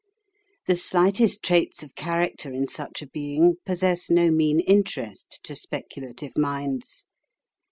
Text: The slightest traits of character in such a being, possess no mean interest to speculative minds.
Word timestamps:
The 0.65 0.75
slightest 0.75 1.43
traits 1.43 1.83
of 1.83 1.93
character 1.93 2.51
in 2.51 2.67
such 2.67 3.03
a 3.03 3.07
being, 3.07 3.57
possess 3.67 4.09
no 4.09 4.31
mean 4.31 4.59
interest 4.59 5.41
to 5.43 5.53
speculative 5.53 6.35
minds. 6.35 7.05